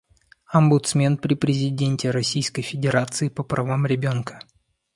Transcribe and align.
Омбудсмен 0.51 1.17
при 1.19 1.35
президенте 1.35 2.09
Российской 2.09 2.63
Федерации 2.63 3.29
по 3.29 3.43
правам 3.43 3.85
ребёнка. 3.85 4.39